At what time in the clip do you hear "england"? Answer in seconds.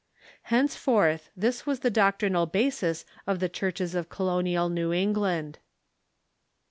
4.91-5.59